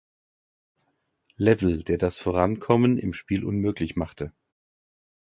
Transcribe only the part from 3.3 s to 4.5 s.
unmöglich machte.